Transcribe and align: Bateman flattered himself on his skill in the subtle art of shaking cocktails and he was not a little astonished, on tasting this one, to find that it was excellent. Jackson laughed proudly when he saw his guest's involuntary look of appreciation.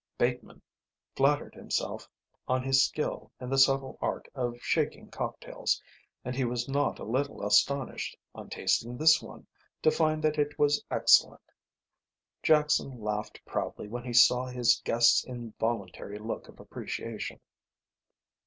Bateman 0.17 0.63
flattered 1.15 1.53
himself 1.53 2.09
on 2.47 2.63
his 2.63 2.83
skill 2.83 3.31
in 3.39 3.51
the 3.51 3.57
subtle 3.59 3.99
art 4.01 4.27
of 4.33 4.59
shaking 4.59 5.11
cocktails 5.11 5.79
and 6.25 6.35
he 6.35 6.43
was 6.43 6.67
not 6.67 6.97
a 6.97 7.03
little 7.03 7.45
astonished, 7.45 8.17
on 8.33 8.49
tasting 8.49 8.97
this 8.97 9.21
one, 9.21 9.45
to 9.83 9.91
find 9.91 10.23
that 10.23 10.39
it 10.39 10.57
was 10.57 10.83
excellent. 10.89 11.51
Jackson 12.41 12.99
laughed 12.99 13.45
proudly 13.45 13.87
when 13.87 14.03
he 14.03 14.11
saw 14.13 14.47
his 14.47 14.81
guest's 14.83 15.23
involuntary 15.23 16.17
look 16.17 16.47
of 16.47 16.59
appreciation. 16.59 17.39